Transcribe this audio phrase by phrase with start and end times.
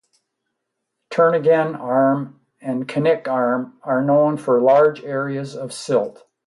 [1.11, 6.23] Turnagain Arm and Knik Arm are known for large areas of silt.